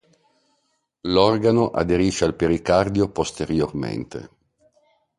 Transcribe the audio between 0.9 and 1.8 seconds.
L'organo